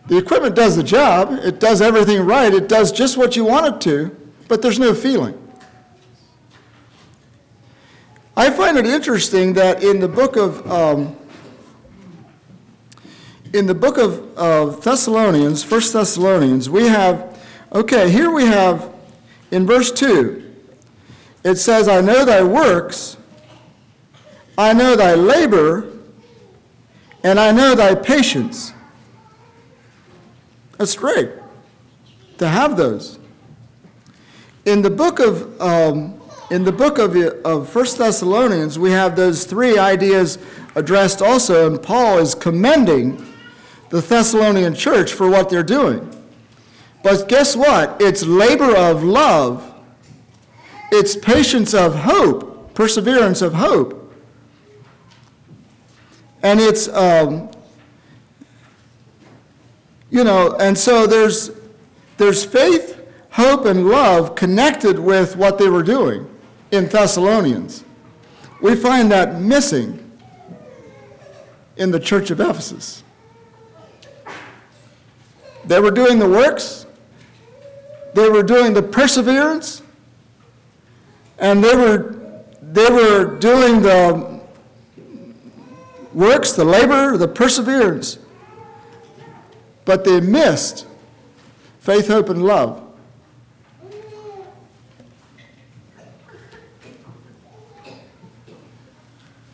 [0.08, 3.66] The equipment does the job, it does everything right, it does just what you want
[3.66, 4.16] it to,
[4.48, 5.38] but there's no feeling.
[8.34, 11.14] I find it interesting that in the book of um,
[13.52, 17.38] in the book of uh, Thessalonians, First Thessalonians, we have
[17.74, 18.10] okay.
[18.10, 18.90] Here we have
[19.50, 20.54] in verse two.
[21.44, 23.18] It says, "I know thy works,
[24.56, 25.92] I know thy labor,
[27.22, 28.72] and I know thy patience."
[30.78, 31.30] That's great
[32.38, 33.18] to have those.
[34.64, 36.18] In the book of um,
[36.50, 37.14] in the book of,
[37.44, 40.38] of 1 Thessalonians, we have those three ideas
[40.74, 43.24] addressed also, and Paul is commending
[43.90, 46.10] the Thessalonian church for what they're doing.
[47.02, 48.00] But guess what?
[48.00, 49.74] It's labor of love,
[50.90, 53.94] it's patience of hope, perseverance of hope.
[56.42, 57.50] And it's, um,
[60.10, 61.50] you know, and so there's,
[62.16, 66.28] there's faith, hope, and love connected with what they were doing
[66.70, 67.84] in Thessalonians.
[68.60, 70.04] We find that missing
[71.76, 73.02] in the church of Ephesus.
[75.64, 76.86] They were doing the works,
[78.14, 79.82] they were doing the perseverance,
[81.38, 82.16] and they were,
[82.62, 84.40] they were doing the
[86.14, 88.18] works, the labor, the perseverance.
[89.88, 90.86] But they missed
[91.80, 92.84] faith, hope, and love.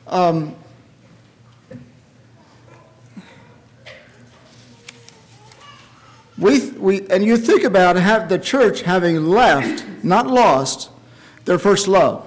[0.09, 0.57] Um,
[6.37, 10.91] we, we, and you think about have the church having left, not lost,
[11.45, 12.27] their first love.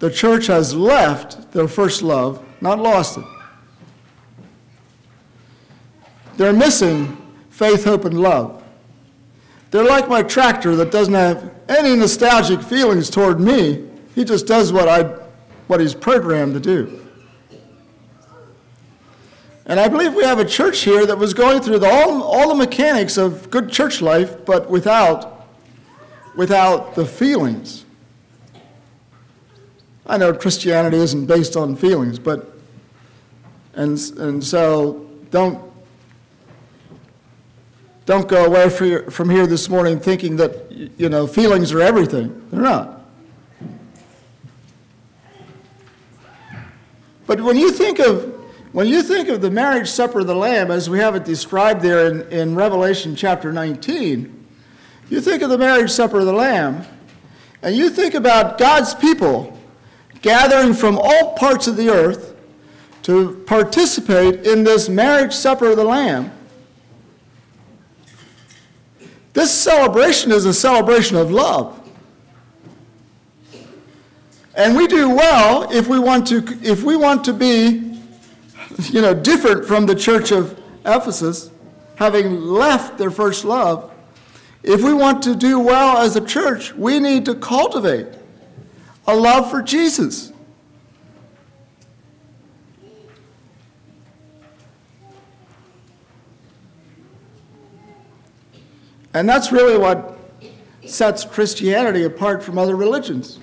[0.00, 3.24] The church has left their first love, not lost it.
[6.36, 7.16] They're missing
[7.50, 8.62] faith, hope, and love.
[9.70, 13.88] They're like my tractor that doesn't have any nostalgic feelings toward me.
[14.14, 15.24] He just does what I
[15.66, 17.00] what he's programmed to do.
[19.66, 22.48] And I believe we have a church here that was going through the, all, all
[22.48, 25.46] the mechanics of good church life, but without,
[26.36, 27.86] without the feelings.
[30.06, 32.52] I know Christianity isn't based on feelings, but,
[33.72, 35.72] and, and so don't,
[38.06, 42.48] don't go away from here this morning thinking that, you know, feelings are everything.
[42.50, 43.00] They're not.
[47.26, 48.32] But when you think of
[48.72, 51.80] when you think of the marriage supper of the Lamb, as we have it described
[51.80, 54.46] there in, in Revelation chapter 19,
[55.08, 56.84] you think of the marriage supper of the Lamb,
[57.62, 59.56] and you think about God's people
[60.22, 62.34] gathering from all parts of the earth
[63.02, 66.32] to participate in this marriage supper of the Lamb.
[69.34, 71.80] This celebration is a celebration of love.
[74.54, 77.98] And we do well if we want to, if we want to be,
[78.84, 81.50] you know, different from the church of Ephesus,
[81.96, 83.90] having left their first love.
[84.62, 88.06] If we want to do well as a church, we need to cultivate
[89.06, 90.32] a love for Jesus.
[99.14, 100.18] And that's really what
[100.84, 103.38] sets Christianity apart from other religions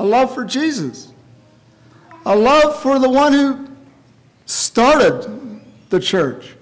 [0.00, 1.12] a love for Jesus,
[2.24, 3.68] a love for the one who
[4.46, 6.54] started the church.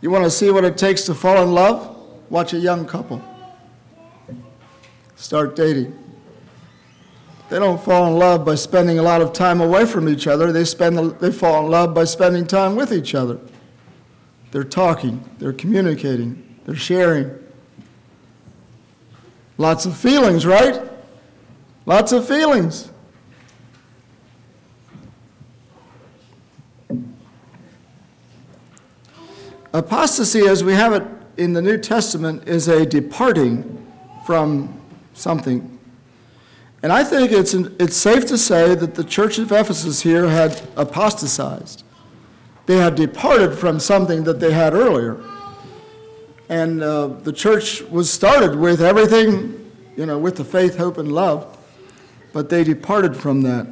[0.00, 1.94] You want to see what it takes to fall in love?
[2.30, 3.22] Watch a young couple.
[5.16, 6.05] Start dating.
[7.48, 10.50] They don't fall in love by spending a lot of time away from each other.
[10.50, 13.38] They, spend, they fall in love by spending time with each other.
[14.50, 17.30] They're talking, they're communicating, they're sharing.
[19.58, 20.80] Lots of feelings, right?
[21.84, 22.90] Lots of feelings.
[29.72, 31.02] Apostasy, as we have it
[31.36, 33.86] in the New Testament, is a departing
[34.24, 34.80] from
[35.14, 35.75] something.
[36.86, 40.62] And I think it's, it's safe to say that the church of Ephesus here had
[40.76, 41.82] apostatized.
[42.66, 45.20] They had departed from something that they had earlier.
[46.48, 51.10] And uh, the church was started with everything, you know, with the faith, hope, and
[51.10, 51.58] love.
[52.32, 53.66] but they departed from that.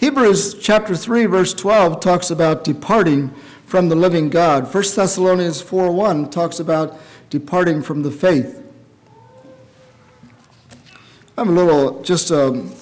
[0.00, 3.28] Hebrews chapter 3 verse 12 talks about departing
[3.66, 4.72] from the living God.
[4.72, 6.98] 1 Thessalonians 4:1 talks about
[7.28, 8.62] departing from the faith.
[11.38, 12.74] I have a little just um,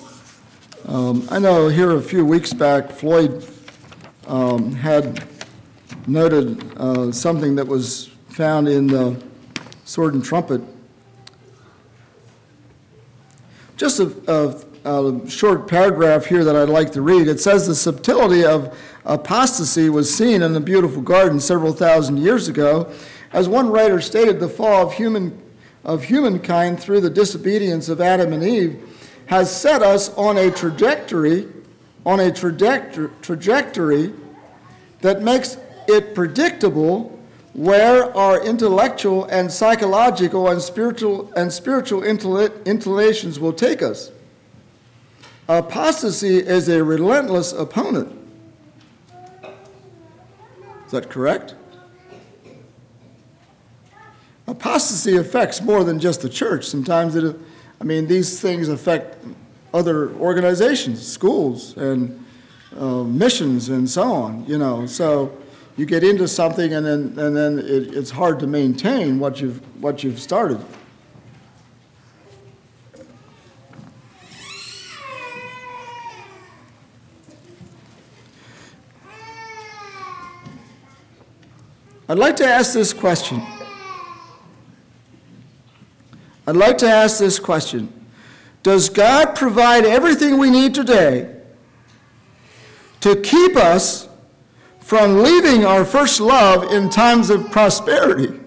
[0.86, 3.46] um, I know here a few weeks back Floyd
[4.26, 5.28] um, had
[6.06, 9.22] noted uh, something that was found in the
[9.84, 10.62] Sword and Trumpet.
[13.76, 17.28] Just a, a, a short paragraph here that I'd like to read.
[17.28, 22.48] It says the subtlety of apostasy was seen in the beautiful garden several thousand years
[22.48, 22.90] ago.
[23.34, 25.42] As one writer stated, the fall of human
[25.86, 28.82] of humankind through the disobedience of Adam and Eve
[29.26, 31.48] has set us on a trajectory
[32.06, 34.12] on a trajectory, trajectory
[35.00, 35.58] that makes
[35.88, 37.12] it predictable
[37.52, 44.12] where our intellectual and psychological and spiritual and spiritual inclinations will take us.
[45.48, 48.12] Apostasy is a relentless opponent.
[50.84, 51.56] Is that correct?
[54.48, 56.66] Apostasy affects more than just the church.
[56.66, 57.36] Sometimes it,
[57.80, 59.16] I mean, these things affect
[59.74, 62.24] other organizations, schools, and
[62.78, 64.46] uh, missions, and so on.
[64.46, 65.36] You know, so
[65.76, 69.60] you get into something and then, and then it, it's hard to maintain what you've,
[69.82, 70.64] what you've started.
[82.08, 83.42] I'd like to ask this question.
[86.46, 87.92] I'd like to ask this question
[88.62, 91.32] Does God provide everything we need today
[93.00, 94.08] to keep us
[94.86, 98.38] from leaving our first love in times of prosperity.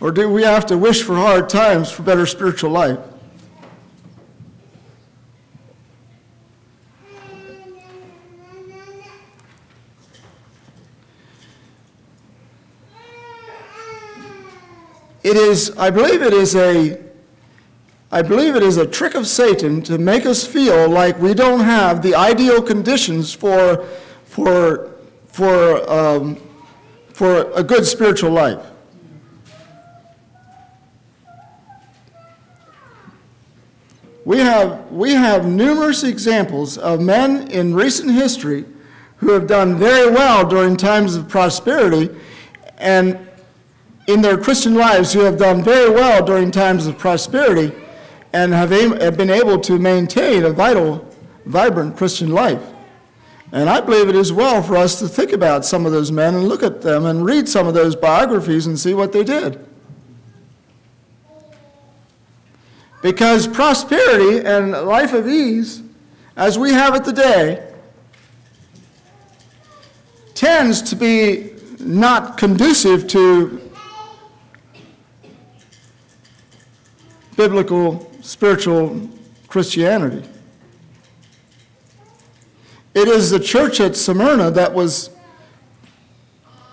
[0.00, 3.00] Or do we have to wish for hard times for better spiritual life?
[15.32, 17.00] It is, I believe it is a,
[18.10, 21.60] I believe it is a trick of Satan to make us feel like we don't
[21.60, 23.82] have the ideal conditions for,
[24.26, 24.90] for,
[25.28, 26.36] for, um,
[27.14, 28.62] for a good spiritual life.
[34.26, 38.66] We have, we have numerous examples of men in recent history
[39.16, 42.10] who have done very well during times of prosperity
[42.76, 43.18] and
[44.06, 47.72] in their Christian lives who have done very well during times of prosperity
[48.32, 51.06] and have, have been able to maintain a vital,
[51.44, 52.62] vibrant Christian life.
[53.52, 56.34] And I believe it is well for us to think about some of those men
[56.34, 59.64] and look at them and read some of those biographies and see what they did.
[63.02, 65.82] Because prosperity and life of ease,
[66.36, 67.68] as we have it today,
[70.34, 73.60] tends to be not conducive to
[77.36, 79.08] biblical spiritual
[79.48, 80.28] Christianity.
[82.94, 85.10] It is the church at Smyrna that was,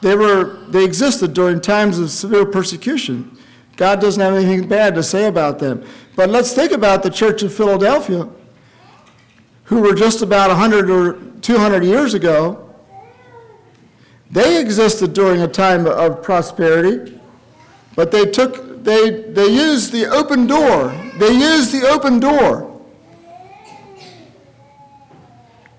[0.02, 3.38] they were, they existed during times of severe persecution.
[3.78, 5.86] God doesn't have anything bad to say about them.
[6.16, 8.28] But let's think about the church of Philadelphia,
[9.66, 12.70] who were just about 100 or 200 years ago.
[14.30, 17.20] They existed during a time of prosperity,
[17.96, 20.90] but they took they, they use the open door.
[21.18, 22.66] They use the open door.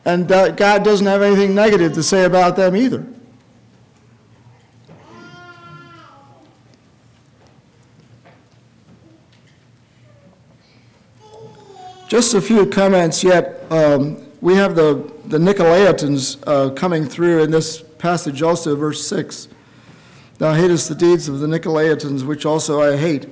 [0.05, 3.07] And God doesn't have anything negative to say about them either.
[12.09, 13.65] Just a few comments yet.
[13.71, 19.47] Um, we have the, the Nicolaitans uh, coming through in this passage also, verse 6.
[20.41, 23.29] Thou hatest the deeds of the Nicolaitans, which also I hate.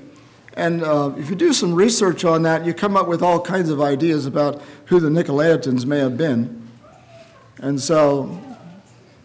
[0.52, 3.70] And uh, if you do some research on that, you come up with all kinds
[3.70, 6.68] of ideas about who the Nicolaitans may have been.
[7.62, 8.38] And so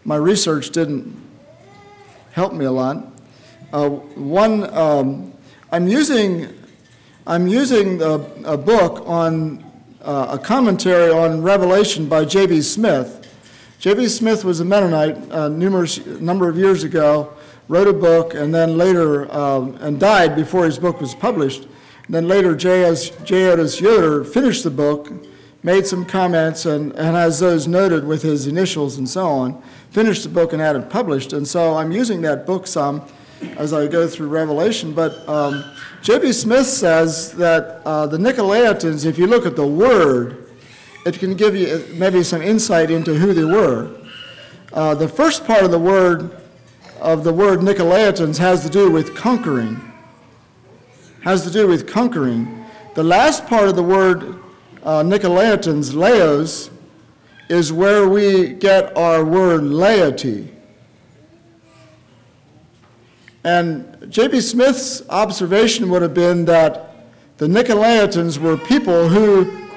[0.02, 1.14] my research didn't
[2.32, 3.04] help me a lot.
[3.70, 5.34] Uh, one, um,
[5.70, 6.54] I'm using,
[7.26, 8.14] I'm using a,
[8.46, 9.62] a book on
[10.00, 12.62] uh, a commentary on Revelation by J.B.
[12.62, 13.23] Smith.
[13.78, 14.08] J.B.
[14.08, 17.32] Smith was a Mennonite a uh, numerous number of years ago
[17.68, 21.62] wrote a book, and then later, um, and died before his book was published.
[22.06, 22.84] And then later, J.
[22.84, 25.10] Otis Yoder finished the book
[25.64, 29.60] made some comments and, and has those noted with his initials and so on,
[29.90, 31.32] finished the book and had it published.
[31.32, 33.02] And so I'm using that book some
[33.56, 34.92] as I go through Revelation.
[34.92, 35.64] But um,
[36.02, 36.32] J.B.
[36.32, 40.43] Smith says that uh, the Nicolaitans, if you look at the word,
[41.04, 43.90] it can give you maybe some insight into who they were.
[44.72, 46.40] Uh, the first part of the word,
[47.00, 49.80] of the word Nicolaitans, has to do with conquering.
[51.22, 52.64] Has to do with conquering.
[52.94, 54.40] The last part of the word
[54.82, 56.70] uh, Nicolaitans, laos,
[57.48, 60.50] is where we get our word laity.
[63.44, 64.40] And J.B.
[64.40, 66.94] Smith's observation would have been that
[67.36, 69.68] the Nicolaitans were people who,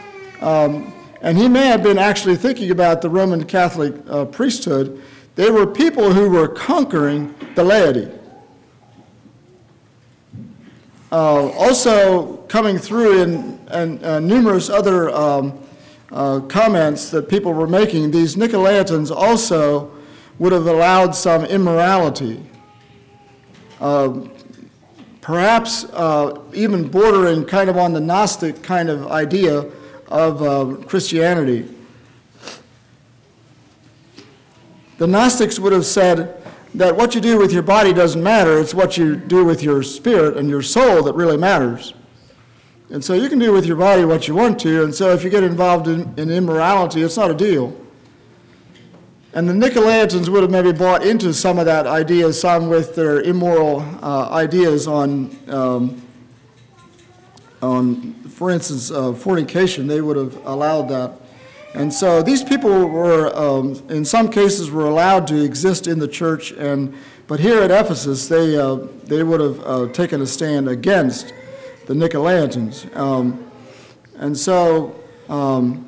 [0.41, 5.01] um, and he may have been actually thinking about the Roman Catholic uh, priesthood,
[5.36, 8.11] they were people who were conquering the laity.
[11.11, 15.57] Uh, also, coming through in, in uh, numerous other um,
[16.11, 19.91] uh, comments that people were making, these Nicolaitans also
[20.39, 22.43] would have allowed some immorality.
[23.80, 24.22] Uh,
[25.22, 29.65] perhaps uh, even bordering kind of on the Gnostic kind of idea
[30.08, 31.74] of uh, Christianity.
[34.97, 36.43] The Gnostics would have said
[36.74, 39.84] that what you do with your body doesn't matter, it's what you do with your
[39.84, 41.93] spirit and your soul that really matters.
[42.89, 45.24] And so you can do with your body what you want to, and so if
[45.24, 47.76] you get involved in, in immorality, it's not a deal.
[49.34, 53.22] And the Nicolaitans would have maybe bought into some of that idea, some with their
[53.22, 56.01] immoral uh, ideas on, um,
[57.62, 59.88] on, for instance, uh, fornication.
[59.88, 61.19] They would have allowed that.
[61.73, 66.07] And so these people were, um, in some cases, were allowed to exist in the
[66.07, 66.93] church, and
[67.25, 68.75] but here at Ephesus, they uh,
[69.05, 71.33] they would have uh, taken a stand against
[71.88, 72.95] the Nicolaitans.
[72.95, 73.49] Um,
[74.17, 74.95] and so.
[75.29, 75.85] Um,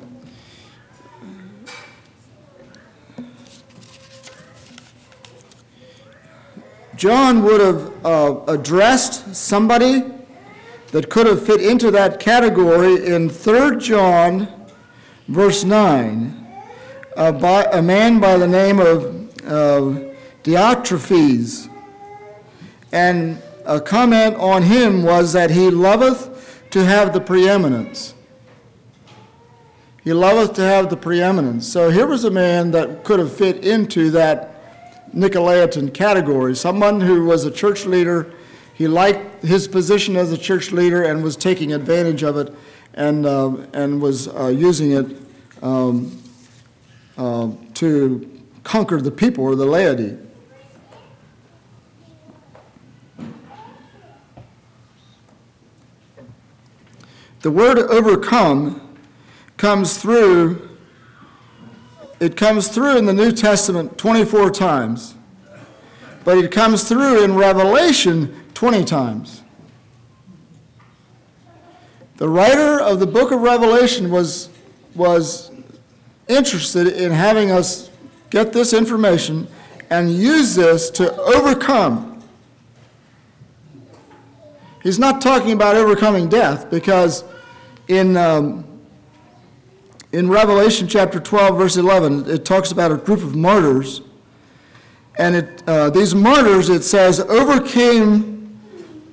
[6.96, 10.04] John would have uh, addressed somebody
[10.92, 14.48] that could have fit into that category in 3 John,
[15.28, 16.36] verse 9.
[17.16, 19.04] Uh, by, a man by the name of
[19.44, 20.10] uh,
[20.42, 21.68] Diotrephes.
[22.92, 28.14] And a comment on him was that he loveth to have the preeminence.
[30.02, 31.70] He loveth to have the preeminence.
[31.70, 37.26] So here was a man that could have fit into that Nicolaitan category, someone who
[37.26, 38.32] was a church leader.
[38.80, 42.50] He liked his position as a church leader and was taking advantage of it
[42.94, 45.16] and, uh, and was uh, using it
[45.62, 46.18] um,
[47.18, 50.16] uh, to conquer the people or the laity.
[57.40, 58.96] The word overcome
[59.58, 60.70] comes through
[62.18, 65.16] it comes through in the New Testament 24 times,
[66.24, 69.42] but it comes through in Revelation 20 times.
[72.18, 74.50] The writer of the book of Revelation was,
[74.94, 75.50] was
[76.28, 77.88] interested in having us
[78.28, 79.48] get this information
[79.88, 82.22] and use this to overcome.
[84.82, 87.24] He's not talking about overcoming death because
[87.88, 88.18] in.
[88.18, 88.66] Um,
[90.12, 94.00] in Revelation chapter 12, verse 11, it talks about a group of martyrs.
[95.16, 98.39] And it, uh, these martyrs, it says, overcame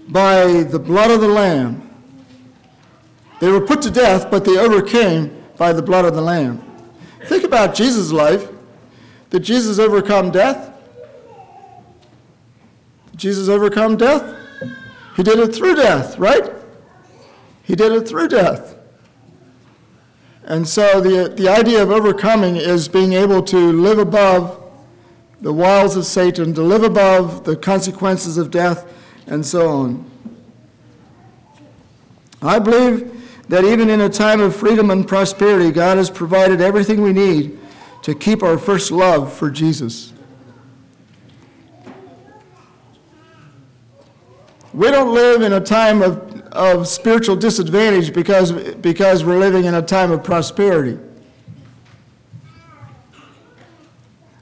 [0.08, 1.84] by the blood of the Lamb.
[3.40, 6.64] They were put to death, but they overcame by the blood of the Lamb.
[7.26, 8.50] Think about Jesus' life.
[9.30, 10.74] Did Jesus overcome death?
[13.12, 14.36] Did Jesus overcome death?
[15.16, 16.52] He did it through death, right?
[17.64, 18.76] He did it through death.
[20.44, 24.64] And so the, the idea of overcoming is being able to live above
[25.42, 28.90] the wiles of Satan, to live above the consequences of death,
[29.28, 30.10] and so on.
[32.42, 33.14] I believe
[33.50, 37.60] that even in a time of freedom and prosperity, God has provided everything we need
[38.04, 40.14] to keep our first love for Jesus.
[44.74, 49.76] We don't live in a time of of spiritual disadvantage because, because we're living in
[49.76, 51.00] a time of prosperity.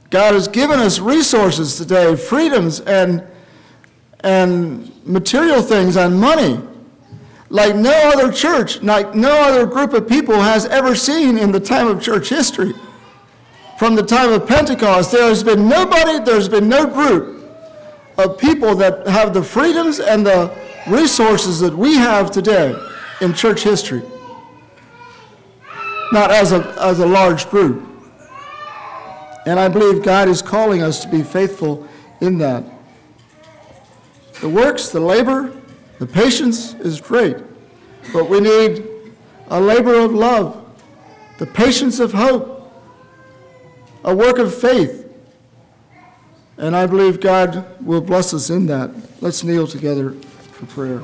[0.10, 3.22] God has given us resources today, freedoms and,
[4.26, 6.60] and material things and money
[7.50, 11.60] like no other church, like no other group of people has ever seen in the
[11.60, 12.74] time of church history.
[13.78, 17.48] From the time of Pentecost, there has been nobody, there's been no group
[18.18, 20.52] of people that have the freedoms and the
[20.88, 22.76] resources that we have today
[23.22, 24.02] in church history.
[26.12, 27.84] not as a, as a large group.
[29.46, 31.88] And I believe God is calling us to be faithful
[32.22, 32.64] in that.
[34.46, 35.52] The works, the labor,
[35.98, 37.38] the patience is great,
[38.14, 38.86] but we need
[39.48, 40.64] a labor of love,
[41.40, 42.72] the patience of hope,
[44.04, 45.12] a work of faith.
[46.58, 48.92] And I believe God will bless us in that.
[49.20, 51.02] Let's kneel together for prayer.